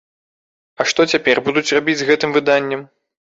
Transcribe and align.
А 0.79 0.87
што 0.91 1.05
цяпер 1.15 1.41
будуць 1.49 1.65
рабіць 1.77 1.97
з 2.01 2.09
гэтым 2.09 2.35
выданнем? 2.39 2.81